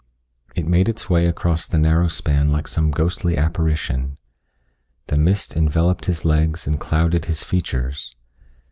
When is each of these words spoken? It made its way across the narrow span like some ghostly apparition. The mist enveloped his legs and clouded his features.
It 0.55 0.65
made 0.65 0.89
its 0.89 1.11
way 1.11 1.27
across 1.27 1.67
the 1.67 1.77
narrow 1.77 2.07
span 2.07 2.49
like 2.49 2.67
some 2.67 2.89
ghostly 2.89 3.37
apparition. 3.37 4.17
The 5.05 5.15
mist 5.15 5.55
enveloped 5.55 6.05
his 6.05 6.25
legs 6.25 6.65
and 6.65 6.79
clouded 6.79 7.25
his 7.25 7.43
features. 7.43 8.11